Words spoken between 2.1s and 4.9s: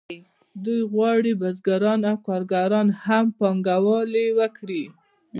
کارګران هم پانګوالي وکړي